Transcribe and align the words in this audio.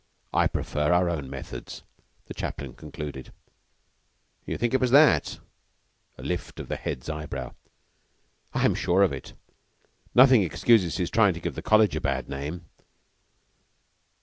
I 0.33 0.47
prefer 0.47 0.91
our 0.91 1.11
own 1.11 1.29
methods," 1.29 1.83
the 2.25 2.33
chaplain 2.33 2.73
concluded. 2.73 3.31
"You 4.47 4.57
think 4.57 4.73
it 4.73 4.81
was 4.81 4.89
that?" 4.89 5.37
A 6.17 6.23
lift 6.23 6.59
of 6.59 6.69
the 6.69 6.75
Head's 6.75 7.07
eye 7.07 7.27
brow. 7.27 7.53
"I'm 8.51 8.73
sure 8.73 9.03
of 9.03 9.13
it! 9.13 9.29
And 9.33 9.37
nothing 10.15 10.41
excuses 10.41 10.97
his 10.97 11.11
trying 11.11 11.35
to 11.35 11.39
give 11.39 11.53
the 11.53 11.61
College 11.61 11.95
a 11.95 12.01
bad 12.01 12.27
name." 12.29 12.65